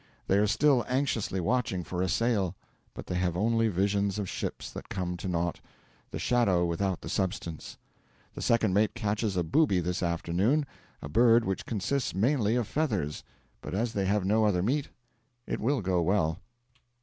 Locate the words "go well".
15.81-16.39